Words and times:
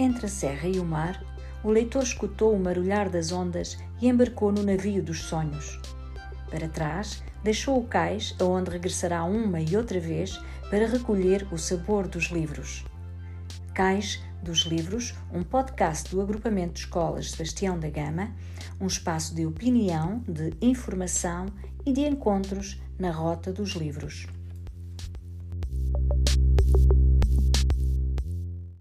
Entre 0.00 0.24
a 0.24 0.28
serra 0.30 0.66
e 0.66 0.80
o 0.80 0.84
mar, 0.84 1.22
o 1.62 1.68
leitor 1.68 2.02
escutou 2.02 2.54
o 2.54 2.58
marulhar 2.58 3.10
das 3.10 3.32
ondas 3.32 3.76
e 4.00 4.08
embarcou 4.08 4.50
no 4.50 4.62
navio 4.62 5.02
dos 5.02 5.24
sonhos. 5.24 5.78
Para 6.48 6.70
trás, 6.70 7.22
deixou 7.44 7.78
o 7.78 7.86
cais, 7.86 8.34
aonde 8.40 8.70
regressará 8.70 9.22
uma 9.24 9.60
e 9.60 9.76
outra 9.76 10.00
vez 10.00 10.40
para 10.70 10.86
recolher 10.86 11.46
o 11.52 11.58
sabor 11.58 12.08
dos 12.08 12.30
livros. 12.30 12.82
Cais 13.74 14.22
dos 14.42 14.60
Livros, 14.60 15.14
um 15.30 15.42
podcast 15.42 16.10
do 16.10 16.22
agrupamento 16.22 16.72
de 16.72 16.80
escolas 16.80 17.32
Sebastião 17.32 17.78
da 17.78 17.90
Gama, 17.90 18.34
um 18.80 18.86
espaço 18.86 19.34
de 19.34 19.44
opinião, 19.44 20.24
de 20.26 20.54
informação 20.62 21.44
e 21.84 21.92
de 21.92 22.00
encontros 22.08 22.80
na 22.98 23.10
rota 23.10 23.52
dos 23.52 23.72
livros. 23.72 24.26